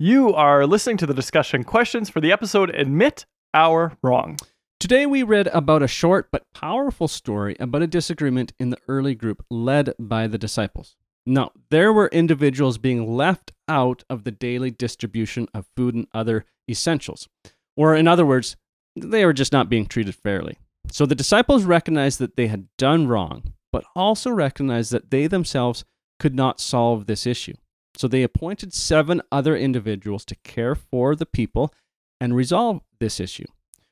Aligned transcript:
You 0.00 0.34
are 0.34 0.66
listening 0.66 0.96
to 0.96 1.06
the 1.06 1.14
discussion 1.14 1.62
questions 1.62 2.10
for 2.10 2.20
the 2.20 2.32
episode 2.32 2.74
Admit 2.74 3.26
Our 3.54 3.96
Wrong. 4.02 4.36
Today 4.80 5.06
we 5.06 5.22
read 5.22 5.46
about 5.46 5.84
a 5.84 5.88
short 5.88 6.32
but 6.32 6.52
powerful 6.52 7.06
story 7.06 7.54
about 7.60 7.82
a 7.82 7.86
disagreement 7.86 8.52
in 8.58 8.70
the 8.70 8.78
early 8.88 9.14
group 9.14 9.44
led 9.52 9.94
by 9.96 10.26
the 10.26 10.36
disciples. 10.36 10.96
Now, 11.24 11.52
there 11.70 11.92
were 11.92 12.08
individuals 12.08 12.76
being 12.76 13.14
left 13.14 13.52
out 13.68 14.02
of 14.10 14.24
the 14.24 14.32
daily 14.32 14.72
distribution 14.72 15.46
of 15.54 15.70
food 15.76 15.94
and 15.94 16.08
other 16.12 16.44
essentials. 16.68 17.28
Or, 17.76 17.94
in 17.94 18.08
other 18.08 18.26
words, 18.26 18.56
they 18.96 19.24
were 19.24 19.32
just 19.32 19.52
not 19.52 19.68
being 19.68 19.86
treated 19.86 20.16
fairly. 20.16 20.58
So 20.90 21.06
the 21.06 21.14
disciples 21.14 21.62
recognized 21.62 22.18
that 22.18 22.34
they 22.34 22.48
had 22.48 22.66
done 22.78 23.06
wrong, 23.06 23.52
but 23.70 23.84
also 23.94 24.30
recognized 24.30 24.90
that 24.90 25.12
they 25.12 25.28
themselves 25.28 25.84
could 26.18 26.34
not 26.34 26.58
solve 26.58 27.06
this 27.06 27.28
issue. 27.28 27.54
So 27.96 28.08
they 28.08 28.22
appointed 28.22 28.72
seven 28.72 29.22
other 29.30 29.56
individuals 29.56 30.24
to 30.26 30.36
care 30.36 30.74
for 30.74 31.14
the 31.14 31.26
people 31.26 31.72
and 32.20 32.34
resolve 32.34 32.80
this 33.00 33.20
issue, 33.20 33.46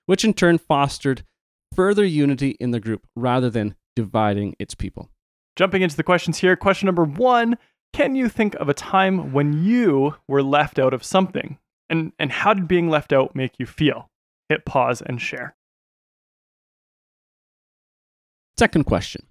which 0.06 0.24
in 0.24 0.34
turn 0.34 0.59
fostered 0.59 1.24
further 1.74 2.05
unity 2.05 2.57
in 2.60 2.70
the 2.73 2.80
group 2.80 3.07
rather 3.15 3.51
than 3.51 3.74
dividing 3.95 4.57
its 4.59 4.74
people. 4.74 5.10
Jumping 5.57 5.83
into 5.83 5.96
the 5.96 6.02
questions 6.02 6.38
here, 6.38 6.57
question 6.57 6.87
number 6.87 7.05
one 7.05 7.59
Can 7.93 8.15
you 8.15 8.29
think 8.29 8.55
of 8.57 8.69
a 8.69 8.74
time 8.74 9.33
when 9.33 9.65
you 9.65 10.16
were 10.27 10.43
left 10.43 10.79
out 10.79 10.95
of 10.95 11.05
something? 11.05 11.59
And, 11.88 12.12
and 12.19 12.32
how 12.32 12.55
did 12.55 12.66
being 12.66 12.88
left 12.88 13.12
out 13.12 13.37
make 13.37 13.59
you 13.59 13.66
feel? 13.66 14.10
Hit 14.48 14.65
pause 14.65 15.02
and 15.02 15.21
share. 15.21 15.55
Second 18.59 18.84
question. 18.84 19.27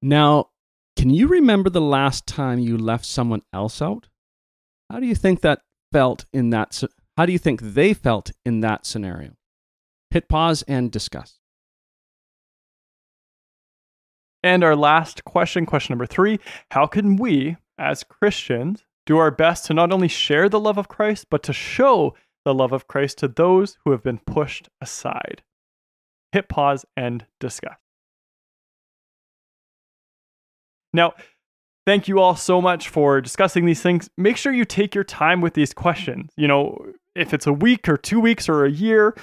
Now, 0.00 0.50
can 0.98 1.10
you 1.10 1.28
remember 1.28 1.70
the 1.70 1.80
last 1.80 2.26
time 2.26 2.58
you 2.58 2.76
left 2.76 3.04
someone 3.04 3.42
else 3.52 3.80
out? 3.80 4.08
How 4.90 4.98
do 4.98 5.06
you 5.06 5.14
think 5.14 5.42
that 5.42 5.60
felt 5.92 6.24
in 6.32 6.50
that 6.50 6.82
how 7.16 7.24
do 7.24 7.30
you 7.30 7.38
think 7.38 7.60
they 7.62 7.94
felt 7.94 8.32
in 8.44 8.62
that 8.62 8.84
scenario? 8.84 9.36
Hit 10.10 10.28
pause 10.28 10.64
and 10.66 10.90
discuss. 10.90 11.38
And 14.42 14.64
our 14.64 14.74
last 14.74 15.24
question, 15.24 15.66
question 15.66 15.92
number 15.92 16.06
3, 16.06 16.40
how 16.72 16.86
can 16.86 17.14
we 17.14 17.56
as 17.78 18.02
Christians 18.02 18.84
do 19.06 19.18
our 19.18 19.30
best 19.30 19.66
to 19.66 19.74
not 19.74 19.92
only 19.92 20.08
share 20.08 20.48
the 20.48 20.58
love 20.58 20.78
of 20.78 20.88
Christ 20.88 21.26
but 21.30 21.44
to 21.44 21.52
show 21.52 22.16
the 22.44 22.54
love 22.54 22.72
of 22.72 22.88
Christ 22.88 23.18
to 23.18 23.28
those 23.28 23.78
who 23.84 23.92
have 23.92 24.02
been 24.02 24.18
pushed 24.18 24.68
aside? 24.80 25.42
Hit 26.32 26.48
pause 26.48 26.84
and 26.96 27.24
discuss. 27.38 27.76
Now, 30.92 31.14
thank 31.86 32.08
you 32.08 32.20
all 32.20 32.36
so 32.36 32.60
much 32.60 32.88
for 32.88 33.20
discussing 33.20 33.66
these 33.66 33.82
things. 33.82 34.08
Make 34.16 34.36
sure 34.36 34.52
you 34.52 34.64
take 34.64 34.94
your 34.94 35.04
time 35.04 35.40
with 35.40 35.54
these 35.54 35.72
questions. 35.72 36.30
You 36.36 36.48
know, 36.48 36.86
if 37.14 37.34
it's 37.34 37.46
a 37.46 37.52
week 37.52 37.88
or 37.88 37.96
two 37.96 38.20
weeks 38.20 38.48
or 38.48 38.64
a 38.64 38.70
year, 38.70 39.14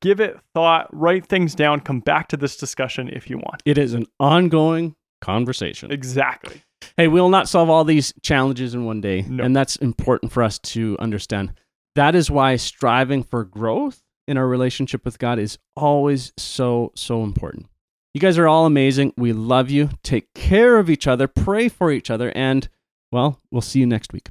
give 0.00 0.20
it 0.20 0.38
thought, 0.54 0.88
write 0.92 1.26
things 1.26 1.54
down, 1.54 1.80
come 1.80 2.00
back 2.00 2.28
to 2.28 2.36
this 2.36 2.56
discussion 2.56 3.08
if 3.08 3.28
you 3.28 3.38
want. 3.38 3.62
It 3.64 3.78
is 3.78 3.94
an 3.94 4.06
ongoing 4.18 4.96
conversation. 5.20 5.90
Exactly. 5.90 6.62
Hey, 6.96 7.08
we'll 7.08 7.30
not 7.30 7.48
solve 7.48 7.70
all 7.70 7.84
these 7.84 8.12
challenges 8.22 8.74
in 8.74 8.84
one 8.84 9.00
day. 9.00 9.22
No. 9.22 9.42
And 9.42 9.56
that's 9.56 9.76
important 9.76 10.32
for 10.32 10.42
us 10.42 10.58
to 10.60 10.96
understand. 10.98 11.52
That 11.94 12.14
is 12.14 12.30
why 12.30 12.56
striving 12.56 13.22
for 13.22 13.44
growth 13.44 14.02
in 14.26 14.36
our 14.36 14.46
relationship 14.46 15.04
with 15.04 15.18
God 15.18 15.38
is 15.38 15.58
always 15.76 16.32
so, 16.36 16.92
so 16.94 17.22
important. 17.22 17.66
You 18.14 18.20
guys 18.20 18.38
are 18.38 18.46
all 18.46 18.64
amazing. 18.64 19.12
We 19.16 19.32
love 19.32 19.70
you. 19.70 19.90
Take 20.04 20.32
care 20.34 20.78
of 20.78 20.88
each 20.88 21.08
other, 21.08 21.26
pray 21.26 21.68
for 21.68 21.90
each 21.90 22.10
other, 22.10 22.30
and, 22.36 22.68
well, 23.10 23.40
we'll 23.50 23.60
see 23.60 23.80
you 23.80 23.86
next 23.86 24.12
week. 24.12 24.28